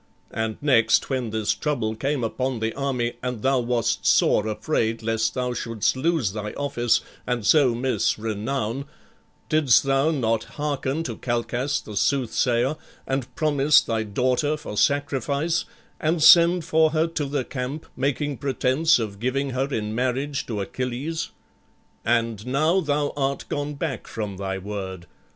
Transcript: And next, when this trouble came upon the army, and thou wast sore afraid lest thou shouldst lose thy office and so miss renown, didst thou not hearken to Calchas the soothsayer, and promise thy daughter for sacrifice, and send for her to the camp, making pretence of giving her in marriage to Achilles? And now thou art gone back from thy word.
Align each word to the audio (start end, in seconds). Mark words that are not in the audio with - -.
And 0.31 0.57
next, 0.63 1.11
when 1.11 1.29
this 1.29 1.51
trouble 1.53 1.93
came 1.93 2.23
upon 2.23 2.59
the 2.59 2.73
army, 2.73 3.13
and 3.21 3.43
thou 3.43 3.59
wast 3.59 4.03
sore 4.03 4.47
afraid 4.47 5.03
lest 5.03 5.35
thou 5.35 5.53
shouldst 5.53 5.95
lose 5.95 6.33
thy 6.33 6.53
office 6.53 7.01
and 7.27 7.45
so 7.45 7.75
miss 7.75 8.17
renown, 8.17 8.85
didst 9.47 9.83
thou 9.83 10.09
not 10.09 10.45
hearken 10.55 11.03
to 11.03 11.17
Calchas 11.17 11.79
the 11.81 11.95
soothsayer, 11.95 12.77
and 13.05 13.35
promise 13.35 13.79
thy 13.79 14.01
daughter 14.01 14.57
for 14.57 14.75
sacrifice, 14.75 15.65
and 15.99 16.23
send 16.23 16.65
for 16.65 16.89
her 16.93 17.05
to 17.05 17.25
the 17.25 17.43
camp, 17.45 17.85
making 17.95 18.37
pretence 18.37 18.97
of 18.97 19.19
giving 19.19 19.51
her 19.51 19.71
in 19.71 19.93
marriage 19.93 20.47
to 20.47 20.61
Achilles? 20.61 21.29
And 22.03 22.47
now 22.47 22.79
thou 22.79 23.13
art 23.15 23.45
gone 23.49 23.75
back 23.75 24.07
from 24.07 24.37
thy 24.37 24.57
word. 24.57 25.05